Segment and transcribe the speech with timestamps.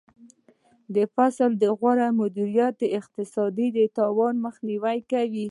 [0.95, 3.67] د فصل غوره مدیریت د اقتصادي
[3.97, 5.39] تاوان مخنیوی کوي.